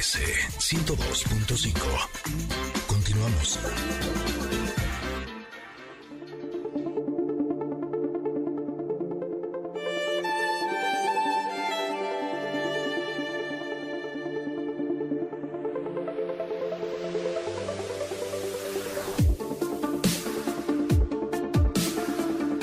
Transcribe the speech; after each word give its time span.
MBS 0.00 0.16
102.5. 0.58 1.76
Continuamos. 2.86 3.60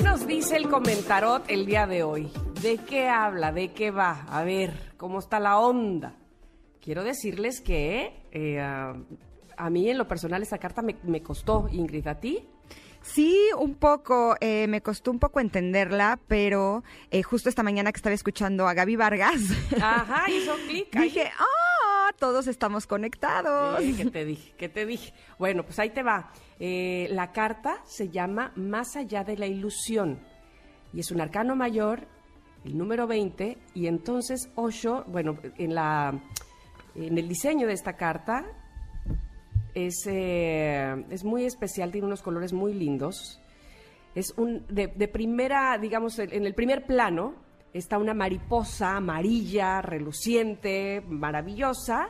Nos 0.02 0.26
dice 0.26 0.56
el 0.56 0.68
comentarot 0.68 1.44
el 1.48 1.66
día 1.66 1.86
de 1.86 2.02
hoy. 2.02 2.32
¿De 2.60 2.78
qué 2.78 3.08
habla? 3.08 3.52
¿De 3.52 3.72
qué 3.72 3.92
va? 3.92 4.26
A 4.28 4.42
ver, 4.42 4.94
¿cómo 4.96 5.20
está 5.20 5.38
la 5.38 5.60
onda? 5.60 6.17
Quiero 6.88 7.04
decirles 7.04 7.60
que 7.60 8.14
eh, 8.32 8.60
a, 8.60 8.96
a 9.58 9.68
mí 9.68 9.90
en 9.90 9.98
lo 9.98 10.08
personal 10.08 10.40
esa 10.40 10.56
carta 10.56 10.80
me, 10.80 10.96
me 11.02 11.22
costó, 11.22 11.68
Ingrid, 11.70 12.06
¿a 12.06 12.18
ti? 12.18 12.48
Sí, 13.02 13.36
un 13.58 13.74
poco, 13.74 14.36
eh, 14.40 14.66
me 14.68 14.80
costó 14.80 15.10
un 15.10 15.18
poco 15.18 15.38
entenderla, 15.38 16.18
pero 16.28 16.82
eh, 17.10 17.22
justo 17.22 17.50
esta 17.50 17.62
mañana 17.62 17.92
que 17.92 17.98
estaba 17.98 18.14
escuchando 18.14 18.66
a 18.66 18.72
Gaby 18.72 18.96
Vargas, 18.96 19.38
Ajá, 19.82 20.30
hizo 20.30 20.54
clic. 20.66 20.90
dije, 20.98 21.30
¡ah! 21.38 22.10
Todos 22.18 22.46
estamos 22.46 22.86
conectados. 22.86 23.80
¿Qué 23.80 24.06
te 24.06 24.24
dije? 24.24 24.54
¿Qué 24.56 24.70
te 24.70 24.86
dije? 24.86 25.12
Bueno, 25.38 25.64
pues 25.64 25.78
ahí 25.80 25.90
te 25.90 26.02
va. 26.02 26.32
La 26.58 27.32
carta 27.32 27.82
se 27.84 28.08
llama 28.08 28.52
Más 28.56 28.96
allá 28.96 29.24
de 29.24 29.36
la 29.36 29.46
ilusión 29.46 30.20
y 30.94 31.00
es 31.00 31.10
un 31.10 31.20
arcano 31.20 31.54
mayor, 31.54 32.08
el 32.64 32.78
número 32.78 33.06
20, 33.06 33.58
y 33.74 33.88
entonces 33.88 34.50
Osho, 34.54 35.04
bueno, 35.06 35.36
en, 35.58 35.74
la, 35.74 36.18
en 37.06 37.18
el 37.18 37.28
diseño 37.28 37.66
de 37.66 37.74
esta 37.74 37.94
carta 37.94 38.44
es, 39.74 40.06
eh, 40.06 41.04
es 41.10 41.24
muy 41.24 41.44
especial, 41.44 41.90
tiene 41.92 42.06
unos 42.06 42.22
colores 42.22 42.52
muy 42.52 42.74
lindos. 42.74 43.40
Es 44.14 44.34
un, 44.36 44.66
de, 44.68 44.88
de 44.88 45.08
primera, 45.08 45.78
digamos, 45.78 46.18
en 46.18 46.44
el 46.44 46.54
primer 46.54 46.86
plano 46.86 47.48
está 47.72 47.98
una 47.98 48.14
mariposa 48.14 48.96
amarilla, 48.96 49.82
reluciente, 49.82 51.02
maravillosa, 51.06 52.08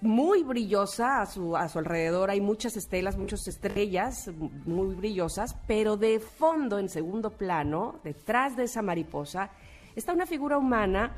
muy 0.00 0.42
brillosa 0.42 1.20
a 1.20 1.26
su, 1.26 1.56
a 1.56 1.68
su 1.68 1.78
alrededor. 1.78 2.30
Hay 2.30 2.40
muchas 2.40 2.76
estelas, 2.76 3.16
muchas 3.16 3.46
estrellas 3.46 4.30
muy 4.64 4.94
brillosas, 4.94 5.56
pero 5.66 5.96
de 5.96 6.20
fondo, 6.20 6.78
en 6.78 6.88
segundo 6.88 7.30
plano, 7.30 8.00
detrás 8.04 8.56
de 8.56 8.64
esa 8.64 8.82
mariposa, 8.82 9.50
está 9.96 10.12
una 10.12 10.26
figura 10.26 10.58
humana 10.58 11.12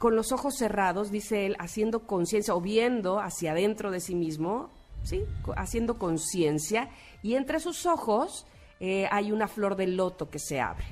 con 0.00 0.16
los 0.16 0.32
ojos 0.32 0.56
cerrados, 0.56 1.10
dice 1.10 1.44
él, 1.44 1.56
haciendo 1.58 2.06
conciencia 2.06 2.54
o 2.54 2.60
viendo 2.62 3.20
hacia 3.20 3.52
adentro 3.52 3.90
de 3.90 4.00
sí 4.00 4.14
mismo, 4.14 4.70
¿sí? 5.02 5.26
Haciendo 5.58 5.98
conciencia, 5.98 6.88
y 7.22 7.34
entre 7.34 7.60
sus 7.60 7.84
ojos 7.84 8.46
eh, 8.80 9.06
hay 9.10 9.30
una 9.30 9.46
flor 9.46 9.76
de 9.76 9.88
loto 9.88 10.30
que 10.30 10.38
se 10.38 10.58
abre. 10.58 10.86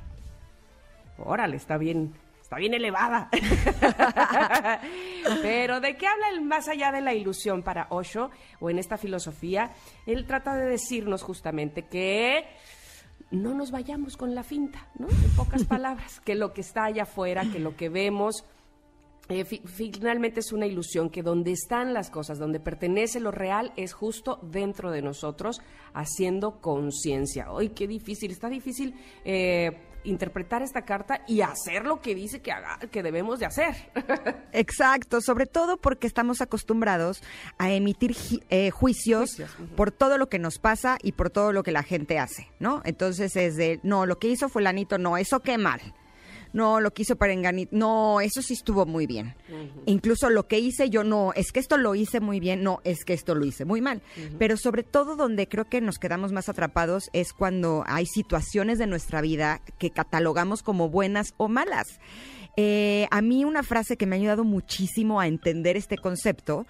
Órale, 1.17 1.57
está 1.57 1.79
bien, 1.79 2.13
está 2.39 2.57
bien 2.57 2.75
elevada. 2.75 3.31
Pero 5.43 5.81
¿de 5.81 5.97
qué 5.97 6.07
habla 6.07 6.29
el 6.29 6.43
más 6.43 6.69
allá 6.69 6.93
de 6.93 7.01
la 7.01 7.15
ilusión 7.15 7.63
para 7.63 7.87
Osho 7.89 8.31
o 8.61 8.69
en 8.69 8.79
esta 8.79 8.99
filosofía? 8.99 9.71
Él 10.05 10.27
trata 10.27 10.55
de 10.55 10.67
decirnos 10.67 11.23
justamente 11.23 11.87
que 11.87 12.45
no 13.31 13.55
nos 13.55 13.71
vayamos 13.71 14.19
con 14.19 14.35
la 14.35 14.43
finta, 14.43 14.87
¿no? 14.99 15.09
En 15.09 15.31
pocas 15.35 15.65
palabras, 15.65 16.21
que 16.21 16.35
lo 16.35 16.53
que 16.53 16.61
está 16.61 16.85
allá 16.85 17.05
afuera, 17.05 17.47
que 17.51 17.59
lo 17.59 17.75
que 17.75 17.89
vemos, 17.89 18.45
eh, 19.29 19.45
fi- 19.45 19.63
finalmente 19.65 20.41
es 20.41 20.53
una 20.53 20.67
ilusión, 20.67 21.11
que 21.11 21.23
donde 21.23 21.53
están 21.53 21.93
las 21.95 22.11
cosas, 22.11 22.39
donde 22.39 22.61
pertenece 22.61 23.21
lo 23.21 23.31
real, 23.31 23.73
es 23.77 23.93
justo 23.93 24.39
dentro 24.43 24.91
de 24.91 25.03
nosotros, 25.03 25.61
haciendo 25.95 26.61
conciencia. 26.61 27.47
¡Ay, 27.57 27.71
qué 27.71 27.87
difícil! 27.87 28.31
Está 28.31 28.49
difícil 28.49 28.95
eh, 29.25 29.83
interpretar 30.05 30.63
esta 30.63 30.83
carta 30.83 31.23
y 31.27 31.41
hacer 31.43 31.85
lo 31.85 32.01
que 32.01 32.15
dice 32.15 32.41
que, 32.41 32.53
haga, 32.53 32.79
que 32.91 33.03
debemos 33.03 33.39
de 33.41 33.47
hacer. 33.47 33.75
Exacto, 34.53 35.21
sobre 35.21 35.47
todo 35.47 35.77
porque 35.77 36.07
estamos 36.07 36.41
acostumbrados 36.41 37.23
a 37.59 37.71
emitir 37.73 38.17
eh, 38.49 38.71
juicios, 38.71 39.43
por 39.77 39.91
todo 39.91 40.17
lo 40.19 40.29
que 40.29 40.39
nos 40.39 40.59
pasa 40.59 40.97
y 41.03 41.13
por 41.13 41.31
todo 41.31 41.53
lo 41.53 41.63
que 41.63 41.73
la 41.73 41.83
gente 41.83 42.19
hace, 42.19 42.49
¿no? 42.61 42.81
Entonces 42.85 43.37
es 43.37 43.57
de, 43.57 43.81
no, 43.83 44.07
lo 44.07 44.19
que 44.19 44.29
hizo 44.29 44.49
fulanito, 44.49 44.97
no, 44.99 45.17
eso 45.19 45.41
qué 45.41 45.59
mal. 45.59 45.81
No, 46.53 46.81
lo 46.81 46.93
que 46.93 47.03
hizo 47.03 47.17
Parenganito, 47.17 47.77
no, 47.77 48.21
eso 48.21 48.43
sí 48.43 48.55
estuvo 48.55 48.87
muy 48.87 49.07
bien. 49.07 49.35
Incluso 49.87 50.31
lo 50.31 50.47
que 50.47 50.59
hice 50.59 50.91
yo, 50.91 51.05
no, 51.05 51.33
es 51.35 51.53
que 51.53 51.61
esto 51.61 51.77
lo 51.77 51.95
hice 51.95 52.21
muy 52.21 52.41
bien, 52.41 52.63
no, 52.63 52.81
es 52.85 53.05
que 53.05 53.13
esto 53.13 53.35
lo 53.35 53.45
hice 53.45 53.65
muy 53.65 53.81
mal. 53.81 54.03
Pero 54.39 54.57
sobre 54.57 54.83
todo 54.83 55.17
donde 55.17 55.49
creo 55.49 55.69
que 55.69 55.81
nos 55.81 55.99
quedamos 55.99 56.33
más 56.33 56.49
atrapados 56.49 57.11
es 57.13 57.33
cuando 57.33 57.85
hay 57.87 58.07
situaciones 58.07 58.79
de 58.79 58.87
nuestra 58.87 59.21
vida 59.21 59.61
que 59.79 59.91
catalogamos 59.91 60.63
como 60.63 60.89
buenas 60.89 61.35
o 61.37 61.49
malas. 61.49 61.87
Eh, 62.57 63.07
a 63.13 63.23
mí 63.23 63.45
una 63.45 63.63
frase 63.63 63.97
que 63.97 64.07
me 64.07 64.17
ha 64.17 64.19
ayudado 64.19 64.43
muchísimo 64.43 65.21
a 65.21 65.29
entender 65.29 65.77
este 65.77 65.97
concepto 65.97 66.67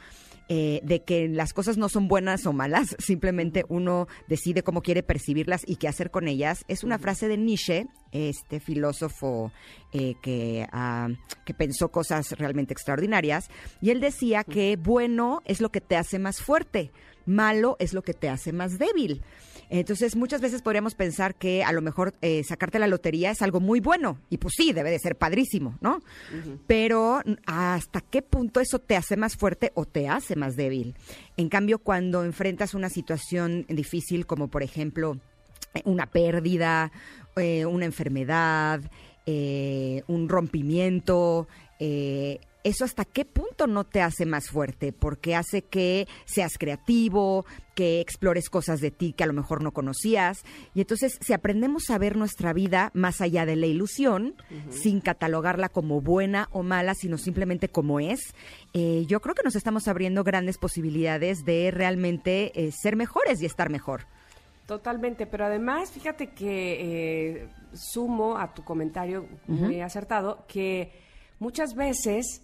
eh, 0.48 0.81
de 0.82 1.04
que 1.04 1.28
las 1.28 1.53
cosas 1.53 1.76
no 1.76 1.88
son 1.88 2.09
buenas 2.09 2.47
o 2.47 2.53
malas, 2.53 2.97
simplemente 2.98 3.64
uno 3.69 4.09
decide 4.28 4.62
cómo 4.62 4.82
quiere 4.82 5.03
percibirlas 5.03 5.62
y 5.66 5.76
qué 5.76 5.88
hacer 5.88 6.10
con 6.10 6.26
ellas. 6.26 6.64
Es 6.69 6.84
una 6.84 6.98
frase 6.98 7.28
de 7.28 7.36
Nietzsche, 7.36 7.86
este 8.12 8.58
filósofo 8.58 9.53
eh, 9.92 10.14
que, 10.22 10.66
ah, 10.72 11.08
que 11.44 11.54
pensó 11.54 11.91
cosas 11.91 12.32
realmente 12.32 12.72
extraordinarias, 12.72 13.50
y 13.81 13.91
él 13.91 14.00
decía 14.00 14.44
que 14.44 14.76
bueno 14.76 15.42
es 15.44 15.60
lo 15.60 15.70
que 15.70 15.81
te 15.81 15.97
hace 15.97 16.19
más 16.19 16.41
fuerte, 16.41 16.92
malo 17.26 17.76
es 17.78 17.92
lo 17.92 18.03
que 18.03 18.14
te 18.14 18.28
hace 18.28 18.53
más 18.53 18.78
débil. 18.78 19.22
Entonces, 19.70 20.16
muchas 20.16 20.40
veces 20.40 20.62
podríamos 20.62 20.94
pensar 20.94 21.34
que 21.34 21.62
a 21.62 21.72
lo 21.72 21.82
mejor 21.82 22.14
eh, 22.22 22.42
sacarte 22.44 22.78
la 22.78 22.86
lotería 22.86 23.30
es 23.30 23.42
algo 23.42 23.60
muy 23.60 23.80
bueno. 23.80 24.18
Y 24.30 24.38
pues 24.38 24.54
sí, 24.56 24.72
debe 24.72 24.90
de 24.90 24.98
ser 24.98 25.16
padrísimo, 25.16 25.76
¿no? 25.80 26.00
Pero 26.66 27.20
¿hasta 27.46 28.00
qué 28.00 28.22
punto 28.22 28.60
eso 28.60 28.78
te 28.78 28.96
hace 28.96 29.16
más 29.16 29.36
fuerte 29.36 29.72
o 29.74 29.84
te 29.84 30.08
hace 30.08 30.36
más 30.36 30.56
débil? 30.56 30.94
En 31.36 31.48
cambio, 31.48 31.78
cuando 31.78 32.24
enfrentas 32.24 32.74
una 32.74 32.88
situación 32.88 33.66
difícil, 33.68 34.26
como 34.26 34.48
por 34.48 34.62
ejemplo 34.62 35.18
eh, 35.74 35.82
una 35.84 36.06
pérdida, 36.06 36.90
eh, 37.36 37.66
una 37.66 37.84
enfermedad, 37.84 38.80
eh, 39.26 40.02
un 40.06 40.28
rompimiento, 40.28 41.48
eh, 41.78 42.40
¿eso 42.68 42.84
hasta 42.84 43.04
qué 43.04 43.24
punto 43.24 43.66
no 43.66 43.84
te 43.84 44.02
hace 44.02 44.26
más 44.26 44.50
fuerte? 44.50 44.92
Porque 44.92 45.34
hace 45.34 45.62
que 45.62 46.06
seas 46.26 46.58
creativo, 46.58 47.46
que 47.74 48.00
explores 48.00 48.50
cosas 48.50 48.80
de 48.80 48.90
ti 48.90 49.12
que 49.12 49.24
a 49.24 49.26
lo 49.26 49.32
mejor 49.32 49.62
no 49.62 49.72
conocías. 49.72 50.42
Y 50.74 50.80
entonces, 50.80 51.18
si 51.20 51.32
aprendemos 51.32 51.90
a 51.90 51.98
ver 51.98 52.16
nuestra 52.16 52.52
vida 52.52 52.90
más 52.94 53.20
allá 53.20 53.46
de 53.46 53.56
la 53.56 53.66
ilusión, 53.66 54.34
sin 54.70 55.00
catalogarla 55.00 55.68
como 55.68 56.00
buena 56.00 56.48
o 56.52 56.62
mala, 56.62 56.94
sino 56.94 57.18
simplemente 57.18 57.68
como 57.68 58.00
es, 58.00 58.34
eh, 58.74 59.04
yo 59.06 59.20
creo 59.20 59.34
que 59.34 59.44
nos 59.44 59.56
estamos 59.56 59.88
abriendo 59.88 60.24
grandes 60.24 60.58
posibilidades 60.58 61.44
de 61.44 61.70
realmente 61.70 62.52
eh, 62.54 62.72
ser 62.72 62.96
mejores 62.96 63.40
y 63.42 63.46
estar 63.46 63.70
mejor. 63.70 64.06
Totalmente, 64.66 65.26
pero 65.26 65.46
además, 65.46 65.90
fíjate 65.90 66.32
que 66.32 67.38
eh, 67.40 67.48
sumo 67.72 68.36
a 68.36 68.52
tu 68.52 68.64
comentario 68.64 69.26
muy 69.46 69.80
acertado 69.80 70.44
que 70.46 70.92
muchas 71.38 71.74
veces 71.74 72.42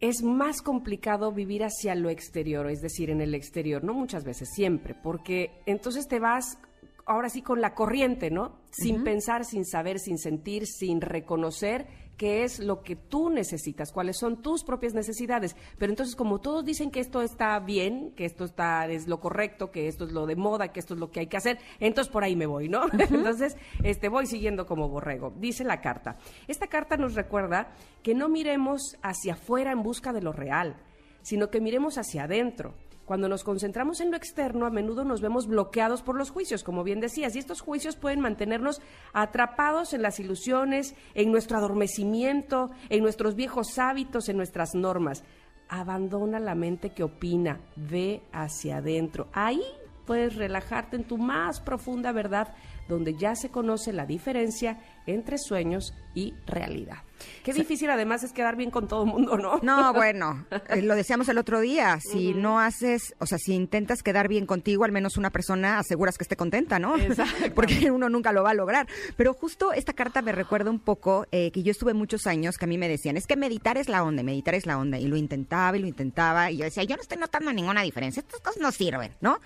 es 0.00 0.22
más 0.22 0.62
complicado 0.62 1.32
vivir 1.32 1.62
hacia 1.62 1.94
lo 1.94 2.08
exterior, 2.08 2.70
es 2.70 2.80
decir, 2.80 3.10
en 3.10 3.20
el 3.20 3.34
exterior, 3.34 3.84
no 3.84 3.92
muchas 3.92 4.24
veces, 4.24 4.48
siempre, 4.54 4.94
porque 4.94 5.50
entonces 5.66 6.08
te 6.08 6.18
vas 6.18 6.58
ahora 7.06 7.28
sí 7.28 7.42
con 7.42 7.60
la 7.60 7.74
corriente, 7.74 8.30
¿no? 8.30 8.60
Sin 8.70 9.02
pensar, 9.02 9.44
sin 9.44 9.64
saber, 9.64 9.98
sin 9.98 10.16
sentir, 10.16 10.66
sin 10.66 11.00
reconocer 11.00 11.86
qué 12.20 12.44
es 12.44 12.58
lo 12.58 12.82
que 12.82 12.96
tú 12.96 13.30
necesitas, 13.30 13.92
cuáles 13.92 14.18
son 14.18 14.42
tus 14.42 14.62
propias 14.62 14.92
necesidades. 14.92 15.56
Pero 15.78 15.90
entonces, 15.90 16.14
como 16.14 16.38
todos 16.38 16.66
dicen 16.66 16.90
que 16.90 17.00
esto 17.00 17.22
está 17.22 17.58
bien, 17.60 18.12
que 18.14 18.26
esto 18.26 18.44
está 18.44 18.86
es 18.88 19.08
lo 19.08 19.20
correcto, 19.20 19.70
que 19.70 19.88
esto 19.88 20.04
es 20.04 20.12
lo 20.12 20.26
de 20.26 20.36
moda, 20.36 20.68
que 20.68 20.80
esto 20.80 20.92
es 20.92 21.00
lo 21.00 21.10
que 21.10 21.20
hay 21.20 21.28
que 21.28 21.38
hacer, 21.38 21.58
entonces 21.78 22.12
por 22.12 22.22
ahí 22.22 22.36
me 22.36 22.44
voy, 22.44 22.68
¿no? 22.68 22.82
entonces, 22.92 23.56
este 23.82 24.10
voy 24.10 24.26
siguiendo 24.26 24.66
como 24.66 24.90
borrego. 24.90 25.32
Dice 25.38 25.64
la 25.64 25.80
carta. 25.80 26.18
Esta 26.46 26.66
carta 26.66 26.98
nos 26.98 27.14
recuerda 27.14 27.72
que 28.02 28.14
no 28.14 28.28
miremos 28.28 28.98
hacia 29.00 29.32
afuera 29.32 29.72
en 29.72 29.82
busca 29.82 30.12
de 30.12 30.20
lo 30.20 30.32
real, 30.32 30.76
sino 31.22 31.48
que 31.48 31.62
miremos 31.62 31.96
hacia 31.96 32.24
adentro. 32.24 32.74
Cuando 33.10 33.28
nos 33.28 33.42
concentramos 33.42 34.00
en 34.00 34.12
lo 34.12 34.16
externo, 34.16 34.66
a 34.66 34.70
menudo 34.70 35.02
nos 35.02 35.20
vemos 35.20 35.48
bloqueados 35.48 36.00
por 36.00 36.14
los 36.14 36.30
juicios, 36.30 36.62
como 36.62 36.84
bien 36.84 37.00
decías, 37.00 37.34
y 37.34 37.40
estos 37.40 37.60
juicios 37.60 37.96
pueden 37.96 38.20
mantenernos 38.20 38.80
atrapados 39.12 39.92
en 39.94 40.02
las 40.02 40.20
ilusiones, 40.20 40.94
en 41.14 41.32
nuestro 41.32 41.58
adormecimiento, 41.58 42.70
en 42.88 43.02
nuestros 43.02 43.34
viejos 43.34 43.80
hábitos, 43.80 44.28
en 44.28 44.36
nuestras 44.36 44.76
normas. 44.76 45.24
Abandona 45.68 46.38
la 46.38 46.54
mente 46.54 46.90
que 46.90 47.02
opina, 47.02 47.58
ve 47.74 48.22
hacia 48.30 48.76
adentro. 48.76 49.26
Ahí 49.32 49.64
puedes 50.06 50.36
relajarte 50.36 50.94
en 50.94 51.02
tu 51.02 51.18
más 51.18 51.60
profunda 51.60 52.12
verdad 52.12 52.54
donde 52.90 53.14
ya 53.14 53.34
se 53.34 53.50
conoce 53.50 53.92
la 53.92 54.04
diferencia 54.04 54.78
entre 55.06 55.38
sueños 55.38 55.94
y 56.14 56.34
realidad. 56.46 56.98
Qué 57.44 57.52
difícil 57.52 57.90
además 57.90 58.22
es 58.22 58.32
quedar 58.32 58.56
bien 58.56 58.70
con 58.70 58.88
todo 58.88 59.04
el 59.04 59.10
mundo, 59.10 59.36
¿no? 59.36 59.60
No, 59.62 59.92
bueno, 59.94 60.46
eh, 60.68 60.82
lo 60.82 60.94
decíamos 60.94 61.28
el 61.28 61.38
otro 61.38 61.60
día, 61.60 61.98
si 62.00 62.34
no 62.34 62.60
haces, 62.60 63.14
o 63.18 63.26
sea, 63.26 63.38
si 63.38 63.54
intentas 63.54 64.02
quedar 64.02 64.28
bien 64.28 64.46
contigo, 64.46 64.84
al 64.84 64.92
menos 64.92 65.16
una 65.16 65.30
persona 65.30 65.78
aseguras 65.78 66.16
que 66.16 66.24
esté 66.24 66.36
contenta, 66.36 66.78
¿no? 66.78 66.94
Porque 67.54 67.90
uno 67.90 68.08
nunca 68.08 68.32
lo 68.32 68.42
va 68.42 68.50
a 68.50 68.54
lograr. 68.54 68.86
Pero 69.16 69.34
justo 69.34 69.72
esta 69.72 69.92
carta 69.92 70.22
me 70.22 70.32
recuerda 70.32 70.70
un 70.70 70.80
poco 70.80 71.26
eh, 71.30 71.50
que 71.50 71.62
yo 71.62 71.70
estuve 71.70 71.94
muchos 71.94 72.26
años 72.26 72.56
que 72.56 72.64
a 72.64 72.68
mí 72.68 72.78
me 72.78 72.88
decían, 72.88 73.16
es 73.16 73.26
que 73.26 73.36
meditar 73.36 73.76
es 73.76 73.88
la 73.88 74.02
onda, 74.02 74.22
meditar 74.22 74.54
es 74.54 74.66
la 74.66 74.78
onda. 74.78 74.98
Y 74.98 75.06
lo 75.06 75.16
intentaba 75.16 75.76
y 75.76 75.80
lo 75.80 75.86
intentaba 75.86 76.50
y 76.50 76.58
yo 76.58 76.64
decía, 76.64 76.84
yo 76.84 76.96
no 76.96 77.02
estoy 77.02 77.18
notando 77.18 77.52
ninguna 77.52 77.82
diferencia, 77.82 78.20
estas 78.20 78.40
cosas 78.40 78.60
no 78.60 78.72
sirven, 78.72 79.12
¿no? 79.20 79.38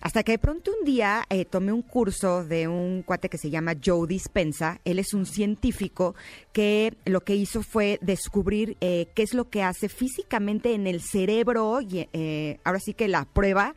Hasta 0.00 0.22
que 0.22 0.32
de 0.32 0.38
pronto 0.38 0.72
un 0.78 0.84
día 0.84 1.24
eh, 1.28 1.44
tomé 1.44 1.72
un 1.72 1.82
curso 1.82 2.44
de 2.44 2.68
un 2.68 2.87
cuate 3.04 3.28
que 3.28 3.38
se 3.38 3.50
llama 3.50 3.74
Joe 3.84 4.06
Dispensa, 4.06 4.80
él 4.84 4.98
es 4.98 5.14
un 5.14 5.26
científico 5.26 6.14
que 6.52 6.94
lo 7.04 7.20
que 7.20 7.36
hizo 7.36 7.62
fue 7.62 7.98
descubrir 8.02 8.76
eh, 8.80 9.08
qué 9.14 9.22
es 9.22 9.34
lo 9.34 9.48
que 9.48 9.62
hace 9.62 9.88
físicamente 9.88 10.74
en 10.74 10.86
el 10.86 11.00
cerebro, 11.00 11.80
y, 11.80 12.08
eh, 12.12 12.58
ahora 12.64 12.80
sí 12.80 12.94
que 12.94 13.08
la 13.08 13.24
prueba 13.24 13.74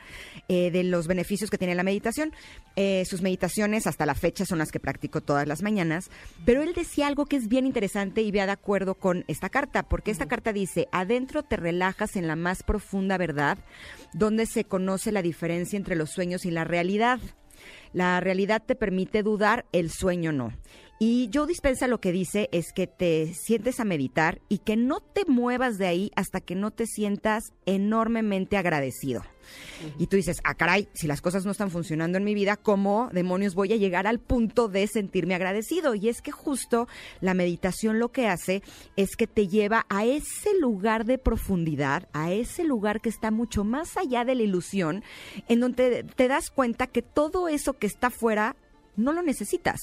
eh, 0.48 0.72
de 0.72 0.84
los 0.84 1.08
beneficios 1.08 1.50
que 1.50 1.58
tiene 1.58 1.76
la 1.76 1.84
meditación. 1.84 2.34
Eh, 2.78 3.04
sus 3.06 3.22
meditaciones 3.22 3.86
hasta 3.86 4.06
la 4.06 4.16
fecha 4.16 4.46
son 4.46 4.58
las 4.58 4.72
que 4.72 4.80
practico 4.80 5.22
todas 5.22 5.46
las 5.46 5.62
mañanas, 5.62 6.10
pero 6.46 6.62
él 6.62 6.74
decía 6.74 7.08
algo 7.08 7.26
que 7.26 7.36
es 7.36 7.50
bien 7.50 7.66
interesante 7.66 8.22
y 8.22 8.32
vea 8.32 8.46
de 8.46 8.54
acuerdo 8.54 8.96
con 8.96 9.26
esta 9.28 9.50
carta, 9.50 9.84
porque 9.84 10.12
esta 10.12 10.28
carta 10.28 10.54
dice, 10.54 10.88
adentro 10.92 11.44
te 11.44 11.58
relajas 11.58 12.16
en 12.16 12.28
la 12.28 12.38
más 12.38 12.64
profunda 12.64 13.18
verdad, 13.18 13.58
donde 14.14 14.46
se 14.46 14.64
conoce 14.64 15.12
la 15.12 15.22
diferencia 15.22 15.76
entre 15.76 15.96
los 15.96 16.12
sueños 16.12 16.46
y 16.46 16.52
la 16.52 16.64
realidad. 16.64 17.20
La 17.94 18.20
realidad 18.20 18.62
te 18.66 18.76
permite 18.76 19.24
dudar, 19.24 19.66
el 19.72 19.90
sueño 19.90 20.32
no. 20.32 20.54
Y 21.04 21.32
Joe 21.34 21.48
Dispensa 21.48 21.88
lo 21.88 22.00
que 22.00 22.12
dice 22.12 22.48
es 22.52 22.74
que 22.74 22.86
te 22.86 23.34
sientes 23.34 23.80
a 23.80 23.86
meditar 23.86 24.40
y 24.50 24.60
que 24.60 24.78
no 24.78 25.00
te 25.00 25.26
muevas 25.26 25.80
de 25.80 25.88
ahí 25.88 26.12
hasta 26.16 26.42
que 26.42 26.54
no 26.54 26.70
te 26.70 26.86
sientas 26.86 27.54
enormemente 27.66 28.56
agradecido. 28.56 29.24
Y 29.98 30.06
tú 30.06 30.16
dices, 30.16 30.38
ah, 30.44 30.54
caray, 30.54 30.90
si 30.94 31.08
las 31.08 31.20
cosas 31.20 31.44
no 31.44 31.54
están 31.54 31.72
funcionando 31.72 32.20
en 32.20 32.24
mi 32.24 32.36
vida, 32.36 32.56
¿cómo 32.56 33.10
demonios 33.12 33.56
voy 33.56 33.74
a 33.74 33.78
llegar 33.78 34.06
al 34.06 34.20
punto 34.20 34.68
de 34.68 34.86
sentirme 34.86 35.34
agradecido? 35.34 35.96
Y 35.96 36.08
es 36.08 36.22
que 36.22 36.32
justo 36.32 36.88
la 37.20 37.34
meditación 37.34 37.98
lo 37.98 38.12
que 38.12 38.28
hace 38.28 38.62
es 38.96 39.16
que 39.16 39.26
te 39.26 39.48
lleva 39.48 39.88
a 39.90 40.06
ese 40.06 40.56
lugar 40.60 41.06
de 41.06 41.18
profundidad, 41.18 42.10
a 42.14 42.32
ese 42.32 42.64
lugar 42.64 43.02
que 43.02 43.10
está 43.10 43.32
mucho 43.32 43.64
más 43.64 43.98
allá 43.98 44.24
de 44.24 44.36
la 44.36 44.44
ilusión, 44.44 45.04
en 45.48 45.62
donde 45.62 46.04
te 46.04 46.28
das 46.28 46.52
cuenta 46.52 46.86
que 46.86 47.02
todo 47.02 47.48
eso 47.48 47.74
que 47.74 47.88
está 47.88 48.12
fuera 48.12 48.56
no 48.96 49.14
lo 49.14 49.22
necesitas. 49.22 49.80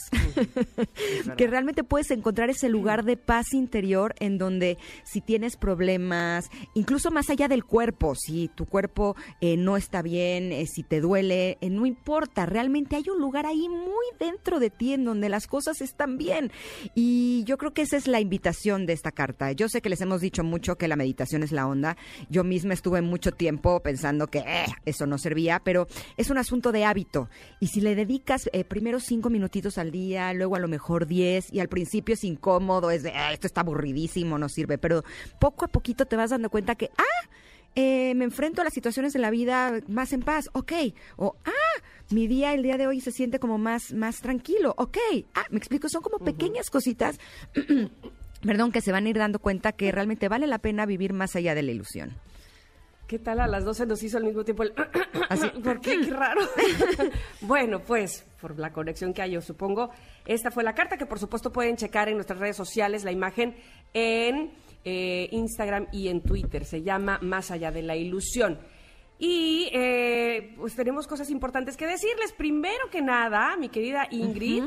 Que 1.36 1.46
realmente 1.46 1.84
puedes 1.84 2.10
encontrar 2.10 2.50
ese 2.50 2.68
lugar 2.68 3.04
de 3.04 3.16
paz 3.16 3.52
interior 3.52 4.14
en 4.20 4.38
donde 4.38 4.78
si 5.04 5.20
tienes 5.20 5.56
problemas, 5.56 6.50
incluso 6.74 7.10
más 7.10 7.30
allá 7.30 7.48
del 7.48 7.64
cuerpo, 7.64 8.14
si 8.14 8.48
tu 8.48 8.66
cuerpo 8.66 9.16
eh, 9.40 9.56
no 9.56 9.76
está 9.76 10.02
bien, 10.02 10.52
eh, 10.52 10.66
si 10.66 10.82
te 10.82 11.00
duele, 11.00 11.58
eh, 11.60 11.70
no 11.70 11.86
importa, 11.86 12.46
realmente 12.46 12.96
hay 12.96 13.04
un 13.12 13.20
lugar 13.20 13.46
ahí 13.46 13.68
muy 13.68 14.04
dentro 14.18 14.60
de 14.60 14.70
ti 14.70 14.94
en 14.94 15.04
donde 15.04 15.28
las 15.28 15.46
cosas 15.46 15.80
están 15.80 16.18
bien. 16.18 16.50
Y 16.94 17.44
yo 17.44 17.58
creo 17.58 17.72
que 17.72 17.82
esa 17.82 17.96
es 17.96 18.06
la 18.06 18.20
invitación 18.20 18.86
de 18.86 18.92
esta 18.92 19.12
carta. 19.12 19.52
Yo 19.52 19.68
sé 19.68 19.80
que 19.80 19.88
les 19.88 20.00
hemos 20.00 20.20
dicho 20.20 20.44
mucho 20.44 20.76
que 20.76 20.88
la 20.88 20.96
meditación 20.96 21.42
es 21.42 21.52
la 21.52 21.66
onda. 21.66 21.96
Yo 22.28 22.44
misma 22.44 22.74
estuve 22.74 23.02
mucho 23.02 23.32
tiempo 23.32 23.80
pensando 23.80 24.28
que 24.28 24.44
eso 24.84 25.06
no 25.06 25.18
servía, 25.18 25.60
pero 25.60 25.86
es 26.16 26.30
un 26.30 26.38
asunto 26.38 26.72
de 26.72 26.84
hábito. 26.84 27.28
Y 27.60 27.68
si 27.68 27.80
le 27.80 27.94
dedicas 27.94 28.48
primero 28.68 29.00
cinco 29.00 29.30
minutitos 29.30 29.78
al 29.78 29.90
día, 29.90 30.27
luego 30.34 30.56
a 30.56 30.60
lo 30.60 30.68
mejor 30.68 31.06
diez, 31.06 31.52
y 31.52 31.60
al 31.60 31.68
principio 31.68 32.14
es 32.14 32.24
incómodo, 32.24 32.90
es 32.90 33.02
de, 33.02 33.10
"Ah, 33.12 33.32
esto 33.32 33.46
está 33.46 33.60
aburridísimo, 33.62 34.38
no 34.38 34.48
sirve, 34.48 34.78
pero 34.78 35.04
poco 35.38 35.64
a 35.64 35.68
poquito 35.68 36.06
te 36.06 36.16
vas 36.16 36.30
dando 36.30 36.50
cuenta 36.50 36.74
que, 36.74 36.90
ah, 36.98 37.28
eh, 37.74 38.14
me 38.14 38.24
enfrento 38.24 38.60
a 38.60 38.64
las 38.64 38.74
situaciones 38.74 39.12
de 39.12 39.18
la 39.20 39.30
vida 39.30 39.80
más 39.88 40.12
en 40.12 40.20
paz, 40.20 40.48
ok, 40.52 40.72
o, 41.16 41.36
ah, 41.44 41.82
mi 42.10 42.26
día, 42.26 42.54
el 42.54 42.62
día 42.62 42.76
de 42.78 42.86
hoy 42.86 43.00
se 43.00 43.12
siente 43.12 43.38
como 43.38 43.58
más, 43.58 43.92
más 43.92 44.20
tranquilo, 44.20 44.74
ok, 44.78 44.98
ah, 45.34 45.44
me 45.50 45.58
explico, 45.58 45.88
son 45.88 46.02
como 46.02 46.18
pequeñas 46.18 46.70
cositas. 46.70 47.18
Perdón, 48.42 48.72
que 48.72 48.80
se 48.80 48.92
van 48.92 49.06
a 49.06 49.08
ir 49.08 49.18
dando 49.18 49.40
cuenta 49.40 49.72
que 49.72 49.90
realmente 49.92 50.28
vale 50.28 50.46
la 50.46 50.58
pena 50.58 50.86
vivir 50.86 51.12
más 51.12 51.34
allá 51.36 51.54
de 51.54 51.62
la 51.62 51.72
ilusión. 51.72 52.14
¿Qué 53.08 53.18
tal? 53.18 53.40
A 53.40 53.46
las 53.46 53.64
12 53.64 53.86
nos 53.86 54.02
hizo 54.02 54.18
al 54.18 54.24
mismo 54.24 54.44
tiempo 54.44 54.64
el... 54.64 54.74
Así. 55.30 55.48
¿Por 55.64 55.80
qué? 55.80 55.98
Qué 55.98 56.10
raro. 56.10 56.42
bueno, 57.40 57.80
pues 57.80 58.26
por 58.38 58.58
la 58.58 58.70
conexión 58.70 59.14
que 59.14 59.22
hay, 59.22 59.30
yo 59.30 59.40
supongo. 59.40 59.88
Esta 60.26 60.50
fue 60.50 60.62
la 60.62 60.74
carta 60.74 60.98
que 60.98 61.06
por 61.06 61.18
supuesto 61.18 61.50
pueden 61.50 61.76
checar 61.76 62.10
en 62.10 62.16
nuestras 62.16 62.38
redes 62.38 62.56
sociales, 62.56 63.04
la 63.04 63.10
imagen 63.10 63.56
en 63.94 64.52
eh, 64.84 65.26
Instagram 65.32 65.86
y 65.90 66.08
en 66.08 66.20
Twitter. 66.20 66.66
Se 66.66 66.82
llama 66.82 67.18
Más 67.22 67.50
allá 67.50 67.70
de 67.70 67.80
la 67.80 67.96
ilusión. 67.96 68.58
Y 69.18 69.70
eh, 69.72 70.54
pues 70.58 70.76
tenemos 70.76 71.06
cosas 71.06 71.30
importantes 71.30 71.78
que 71.78 71.86
decirles. 71.86 72.32
Primero 72.32 72.90
que 72.92 73.00
nada, 73.00 73.56
mi 73.56 73.70
querida 73.70 74.06
Ingrid, 74.10 74.64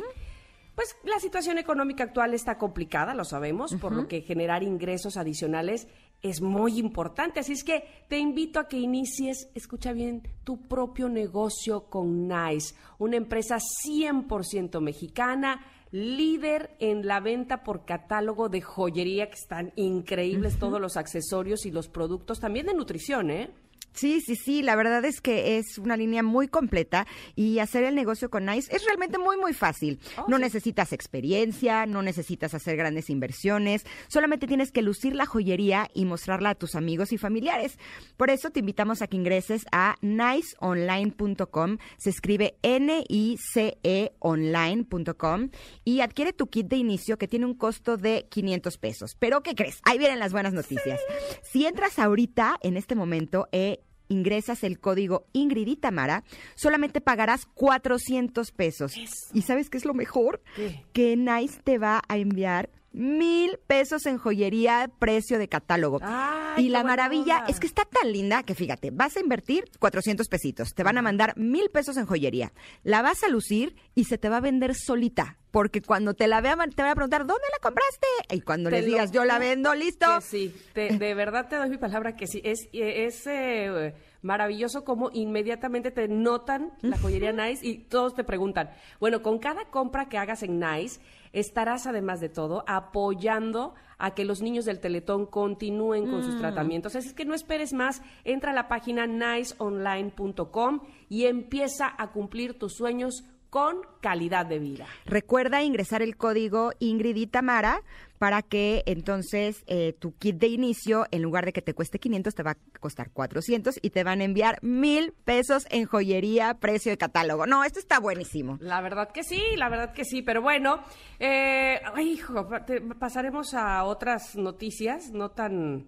pues 0.74 0.98
la 1.04 1.20
situación 1.20 1.60
económica 1.60 2.06
actual 2.06 2.34
está 2.34 2.58
complicada, 2.58 3.14
lo 3.14 3.24
sabemos, 3.24 3.76
por 3.76 3.94
lo 3.94 4.08
que 4.08 4.22
generar 4.22 4.64
ingresos 4.64 5.16
adicionales 5.16 5.88
es 6.22 6.42
muy 6.42 6.80
importante. 6.80 7.40
Así 7.40 7.54
es 7.54 7.64
que 7.64 7.84
te 8.08 8.18
invito 8.18 8.60
a 8.60 8.68
que 8.68 8.78
inicies, 8.78 9.50
escucha 9.56 9.94
bien, 9.94 10.24
tu 10.44 10.68
propio 10.68 11.10
negocio 11.10 11.86
con 11.90 12.28
Nice, 12.28 12.76
una 13.00 13.18
empresa 13.18 13.58
100% 13.58 14.80
mexicana, 14.82 15.66
líder 15.92 16.76
en 16.80 17.06
la 17.06 17.20
venta 17.20 17.64
por 17.64 17.86
catálogo 17.86 18.50
de 18.50 18.62
joyería, 18.62 19.30
que 19.30 19.36
están 19.36 19.74
increíbles 19.76 20.58
todos 20.58 20.80
los 20.80 20.96
accesorios 20.96 21.66
y 21.66 21.72
los 21.72 21.90
productos, 21.90 22.40
también 22.40 22.66
de 22.66 22.74
nutrición, 22.74 23.30
¿eh? 23.30 23.52
Sí, 23.94 24.22
sí, 24.22 24.36
sí, 24.36 24.62
la 24.62 24.76
verdad 24.76 25.04
es 25.06 25.22
que 25.22 25.58
es 25.58 25.78
una 25.78 25.98
línea 25.98 26.24
muy 26.24 26.48
completa 26.48 27.06
y 27.36 27.60
hacer 27.60 27.84
el 27.84 27.96
negocio 27.96 28.30
con 28.30 28.46
Nice 28.46 28.74
es 28.76 28.86
realmente 28.86 29.18
muy, 29.18 29.38
muy 29.38 29.54
fácil. 29.54 30.00
Oh, 30.18 30.26
no 30.28 30.38
sí. 30.38 30.44
necesitas 30.44 30.94
experiencia, 30.94 31.86
no 31.86 32.02
necesitas 32.02 32.54
hacer 32.54 32.78
grandes 32.78 33.10
inversiones, 33.10 33.86
solamente 34.08 34.48
tienes 34.48 34.72
que 34.72 34.82
lucir 34.82 35.16
la 35.16 35.26
joyería 35.26 35.90
y 35.94 36.06
mostrarla 36.06 36.52
a 36.52 36.56
tus 36.56 36.76
amigos 36.76 37.12
y 37.12 37.18
familiares. 37.18 37.78
Por 38.18 38.30
eso 38.30 38.50
te 38.50 38.60
invitamos 38.60 39.02
a 39.02 39.08
que 39.08 39.18
ingreses 39.18 39.66
a 39.72 39.96
niceonline.com, 40.02 41.78
se 41.98 42.10
escribe 42.10 42.56
N-I-C-E 42.62 44.14
online.com 44.20 45.50
y 45.84 46.02
adquiere 46.02 46.34
tu 46.34 46.48
kit 46.48 46.68
de 46.68 46.78
inicio 46.78 47.18
que 47.18 47.28
tiene 47.28 47.46
un 47.46 47.56
costo 47.56 47.98
de 47.98 48.28
500 48.30 48.78
pesos. 48.78 49.16
Pero, 49.20 49.42
¿qué 49.42 49.56
crees? 49.56 49.80
Ahí 49.84 49.98
vienen 49.98 50.20
las 50.20 50.32
buenas 50.32 50.54
noticias. 50.54 51.00
Si 51.44 51.66
entras 51.66 52.00
ahorita, 52.00 52.58
en 52.62 52.78
este 52.78 52.96
momento, 52.96 53.48
eh, 53.52 53.81
ingresas 54.12 54.64
el 54.64 54.80
código 54.80 55.26
Ingrid 55.34 55.68
y 55.68 55.76
Tamara, 55.76 56.24
solamente 56.56 57.02
pagarás 57.02 57.46
400 57.46 58.52
pesos. 58.52 58.94
¿Y 59.34 59.42
sabes 59.42 59.70
qué 59.70 59.78
es 59.78 59.86
lo 59.86 59.94
mejor? 59.94 60.42
¿Qué? 60.56 60.84
Que 60.94 61.16
Nice 61.16 61.60
te 61.64 61.78
va 61.78 62.02
a 62.08 62.18
enviar 62.18 62.70
mil 62.94 63.58
pesos 63.68 64.06
en 64.06 64.18
joyería, 64.18 64.92
precio 65.00 65.40
de 65.40 65.48
catálogo. 65.48 66.00
Ay, 66.02 66.66
y 66.66 66.70
la 66.70 66.84
maravilla 66.84 67.40
onda. 67.40 67.50
es 67.50 67.60
que 67.60 67.68
está 67.68 67.86
tan 67.86 68.12
linda 68.12 68.44
que 68.44 68.56
fíjate, 68.56 68.92
vas 68.92 69.16
a 69.16 69.22
invertir 69.22 69.66
400 69.80 70.28
pesitos, 70.28 70.74
te 70.76 70.84
van 70.84 70.98
a 70.98 71.02
mandar 71.02 71.38
mil 71.38 71.70
pesos 71.70 71.98
en 71.98 72.06
joyería, 72.06 72.52
la 72.84 73.02
vas 73.02 73.24
a 73.24 73.30
lucir 73.30 73.76
y 73.96 74.06
se 74.06 74.18
te 74.18 74.30
va 74.30 74.38
a 74.38 74.42
vender 74.42 74.76
solita. 74.76 75.38
Porque 75.52 75.82
cuando 75.82 76.14
te 76.14 76.28
la 76.28 76.40
vean, 76.40 76.58
te 76.72 76.82
van 76.82 76.92
a 76.92 76.96
preguntar, 76.96 77.26
¿dónde 77.26 77.44
la 77.52 77.60
compraste? 77.62 78.08
Y 78.32 78.40
cuando 78.42 78.70
Te 78.70 78.78
les 78.78 78.86
lo 78.86 78.92
digas, 78.94 79.12
yo 79.12 79.26
la 79.26 79.38
vendo, 79.38 79.76
listo. 79.76 80.06
Que 80.16 80.22
sí, 80.22 80.56
te- 80.74 80.98
de 80.98 81.14
verdad 81.14 81.50
te 81.50 81.58
doy 81.58 81.70
mi 81.70 81.78
palabra 81.78 82.16
que 82.16 82.26
sí. 82.26 82.40
Es, 82.46 82.70
es 82.72 83.28
eh, 83.28 83.94
maravilloso 84.22 84.86
como 84.86 85.10
inmediatamente 85.12 85.92
te 85.92 86.08
notan 86.08 86.72
la 86.82 86.98
joyería 86.98 87.34
Nice 87.34 87.66
y 87.68 87.80
todos 87.80 88.16
te 88.16 88.24
preguntan. 88.24 88.70
Bueno, 89.02 89.22
con 89.22 89.40
cada 89.40 89.66
compra 89.66 90.08
que 90.08 90.18
hagas 90.18 90.42
en 90.44 90.58
Nice, 90.60 91.02
estarás 91.34 91.86
además 91.86 92.22
de 92.22 92.30
todo 92.30 92.64
apoyando 92.68 93.74
a 93.98 94.14
que 94.16 94.24
los 94.26 94.42
niños 94.42 94.64
del 94.66 94.80
Teletón 94.80 95.26
continúen 95.26 96.10
con 96.10 96.22
Mm. 96.22 96.24
sus 96.24 96.40
tratamientos. 96.40 96.96
Así 96.96 97.10
es 97.10 97.14
que 97.14 97.26
no 97.26 97.34
esperes 97.36 97.74
más, 97.74 98.02
entra 98.24 98.52
a 98.52 98.54
la 98.56 98.68
página 98.70 99.06
niceonline.com 99.06 100.80
y 101.10 101.26
empieza 101.26 101.94
a 101.98 102.12
cumplir 102.12 102.58
tus 102.58 102.74
sueños 102.76 103.24
con 103.52 103.82
calidad 104.02 104.48
de 104.48 104.58
vida. 104.58 104.88
Recuerda 105.06 105.62
ingresar 105.62 106.02
el 106.02 106.16
código 106.18 106.72
Ingrid 106.80 107.16
y 107.18 107.28
Tamara 107.28 107.84
para 108.18 108.42
que 108.42 108.82
entonces 108.86 109.64
eh, 109.68 109.94
tu 110.00 110.16
kit 110.16 110.38
de 110.38 110.48
inicio, 110.48 111.06
en 111.12 111.22
lugar 111.22 111.44
de 111.46 111.52
que 111.54 111.62
te 111.62 111.74
cueste 111.74 112.00
500, 112.00 112.34
te 112.34 112.44
va 112.44 112.52
a 112.52 112.58
costar 112.80 113.12
400 113.12 113.78
y 113.82 113.90
te 113.90 114.04
van 114.06 114.22
a 114.22 114.24
enviar 114.24 114.58
mil 114.64 115.12
pesos 115.26 115.68
en 115.70 115.86
joyería, 115.86 116.54
precio 116.56 116.92
de 116.92 116.98
catálogo. 116.98 117.46
No, 117.46 117.64
esto 117.66 117.80
está 117.80 118.00
buenísimo. 118.00 118.58
La 118.62 118.80
verdad 118.80 119.12
que 119.12 119.24
sí, 119.24 119.42
la 119.58 119.68
verdad 119.70 119.92
que 119.94 120.06
sí, 120.06 120.22
pero 120.22 120.42
bueno, 120.42 120.82
eh, 121.20 121.82
ay, 121.94 122.12
hijo, 122.14 122.48
te- 122.66 122.80
pasaremos 122.82 123.54
a 123.54 123.84
otras 123.84 124.36
noticias 124.38 125.12
no 125.12 125.32
tan, 125.32 125.88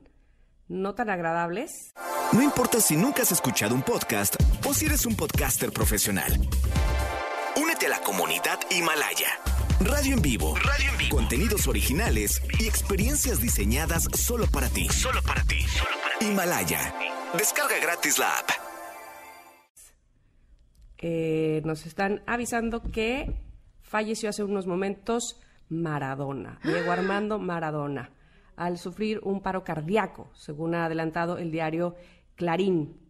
no 0.68 0.96
tan 0.96 1.10
agradables. 1.10 1.94
No 2.34 2.42
importa 2.42 2.82
si 2.82 2.98
nunca 2.98 3.22
has 3.22 3.32
escuchado 3.32 3.74
un 3.74 3.84
podcast 3.84 4.36
o 4.68 4.74
si 4.74 4.88
eres 4.88 5.06
un 5.06 5.16
podcaster 5.16 5.72
profesional. 5.72 6.34
A 7.86 7.90
la 7.90 8.00
comunidad 8.00 8.60
Himalaya. 8.72 9.28
Radio 9.82 10.16
en 10.16 10.22
vivo. 10.22 10.56
Radio 10.56 10.90
en 10.92 10.98
vivo. 10.98 11.18
Contenidos 11.18 11.68
originales 11.68 12.42
y 12.58 12.66
experiencias 12.66 13.42
diseñadas 13.42 14.08
solo 14.14 14.46
para 14.48 14.70
ti. 14.70 14.88
Solo 14.88 15.22
para 15.22 15.44
ti. 15.44 15.60
Solo 15.64 15.92
para 16.02 16.18
ti. 16.18 16.26
Himalaya. 16.28 16.94
Descarga 17.38 17.78
gratis 17.82 18.20
la 18.20 18.38
app. 18.38 18.50
Eh, 21.00 21.62
nos 21.66 21.86
están 21.86 22.24
avisando 22.26 22.84
que 22.84 23.36
falleció 23.82 24.30
hace 24.30 24.46
unos 24.46 24.66
momentos 24.66 25.42
Maradona, 25.68 26.60
Diego 26.64 26.90
Armando 26.90 27.38
Maradona, 27.38 28.12
al 28.56 28.78
sufrir 28.78 29.20
un 29.24 29.42
paro 29.42 29.66
cardíaco, 29.66 30.30
según 30.36 30.76
ha 30.76 30.86
adelantado 30.86 31.38
el 31.38 31.52
diario 31.52 31.96
Clarín. 32.36 33.03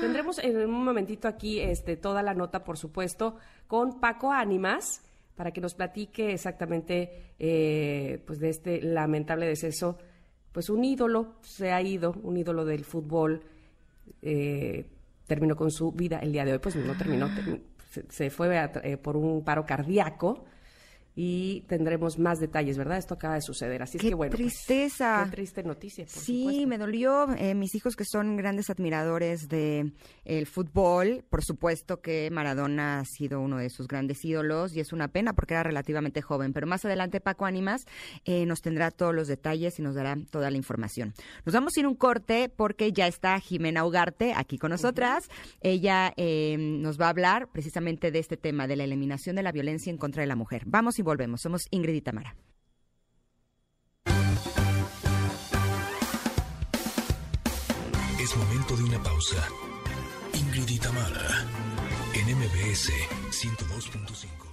Tendremos 0.00 0.38
en 0.38 0.56
un 0.58 0.84
momentito 0.84 1.28
aquí 1.28 1.60
este, 1.60 1.96
toda 1.96 2.22
la 2.22 2.34
nota, 2.34 2.62
por 2.64 2.76
supuesto, 2.76 3.36
con 3.66 4.00
Paco 4.00 4.32
Ánimas, 4.32 5.02
para 5.34 5.50
que 5.52 5.60
nos 5.60 5.74
platique 5.74 6.32
exactamente 6.32 7.32
eh, 7.38 8.22
pues 8.26 8.38
de 8.38 8.50
este 8.50 8.80
lamentable 8.82 9.46
deceso. 9.46 9.98
Pues 10.52 10.70
un 10.70 10.84
ídolo 10.84 11.34
se 11.42 11.72
ha 11.72 11.80
ido, 11.82 12.14
un 12.22 12.36
ídolo 12.36 12.64
del 12.64 12.84
fútbol, 12.84 13.42
eh, 14.22 14.86
terminó 15.26 15.56
con 15.56 15.70
su 15.70 15.92
vida 15.92 16.18
el 16.20 16.32
día 16.32 16.44
de 16.44 16.52
hoy, 16.52 16.58
pues 16.58 16.76
no 16.76 16.96
terminó, 16.96 17.28
termi- 17.28 17.60
se, 17.90 18.04
se 18.10 18.30
fue 18.30 18.56
a- 18.58 18.70
eh, 18.82 18.96
por 18.96 19.16
un 19.16 19.42
paro 19.44 19.64
cardíaco 19.66 20.44
y 21.18 21.62
tendremos 21.62 22.18
más 22.18 22.38
detalles, 22.38 22.76
¿verdad? 22.76 22.98
Esto 22.98 23.14
acaba 23.14 23.34
de 23.36 23.40
suceder, 23.40 23.82
así 23.82 23.96
es 23.96 24.02
que 24.02 24.14
bueno. 24.14 24.30
pues, 24.36 24.52
tristeza. 24.52 25.22
qué 25.24 25.30
triste 25.36 25.62
noticia, 25.62 26.04
por 26.04 26.12
Sí, 26.12 26.40
supuesto. 26.42 26.66
me 26.68 26.78
dolió. 26.78 27.26
Eh, 27.38 27.54
mis 27.54 27.74
hijos 27.74 27.96
que 27.96 28.04
son 28.04 28.36
grandes 28.36 28.68
admiradores 28.68 29.48
de 29.48 29.92
el 30.26 30.46
fútbol, 30.46 31.24
por 31.30 31.42
supuesto 31.42 32.00
que 32.02 32.30
Maradona 32.30 33.00
ha 33.00 33.04
sido 33.06 33.40
uno 33.40 33.56
de 33.56 33.70
sus 33.70 33.88
grandes 33.88 34.22
ídolos 34.24 34.76
y 34.76 34.80
es 34.80 34.92
una 34.92 35.08
pena 35.08 35.32
porque 35.32 35.54
era 35.54 35.62
relativamente 35.62 36.20
joven. 36.20 36.52
Pero 36.52 36.66
más 36.66 36.84
adelante 36.84 37.20
Paco 37.22 37.46
Ánimas 37.46 37.86
eh, 38.26 38.44
nos 38.44 38.60
tendrá 38.60 38.90
todos 38.90 39.14
los 39.14 39.26
detalles 39.26 39.78
y 39.78 39.82
nos 39.82 39.94
dará 39.94 40.18
toda 40.30 40.50
la 40.50 40.58
información. 40.58 41.14
Nos 41.46 41.54
vamos 41.54 41.72
a 41.76 41.80
ir 41.80 41.86
un 41.86 41.94
corte 41.94 42.50
porque 42.54 42.92
ya 42.92 43.06
está 43.06 43.40
Jimena 43.40 43.86
Ugarte 43.86 44.34
aquí 44.36 44.58
con 44.58 44.70
nosotras. 44.70 45.30
Ella 45.62 46.12
eh, 46.18 46.56
nos 46.58 47.00
va 47.00 47.06
a 47.06 47.10
hablar 47.10 47.48
precisamente 47.52 48.10
de 48.10 48.18
este 48.18 48.36
tema 48.36 48.66
de 48.66 48.76
la 48.76 48.84
eliminación 48.84 49.36
de 49.36 49.42
la 49.42 49.52
violencia 49.52 49.90
en 49.90 49.96
contra 49.96 50.20
de 50.22 50.26
la 50.26 50.36
mujer. 50.36 50.62
Vamos 50.66 50.98
y 50.98 51.02
volvemos. 51.06 51.40
Somos 51.40 51.66
Ingrid 51.70 51.94
y 51.94 52.02
Tamara. 52.02 52.36
Es 58.20 58.36
momento 58.36 58.76
de 58.76 58.82
una 58.84 59.02
pausa. 59.02 59.48
Ingrid 60.34 60.68
y 60.68 60.78
Tamara. 60.78 61.46
En 62.12 62.36
MBS 62.36 62.90
102.5. 63.30 64.45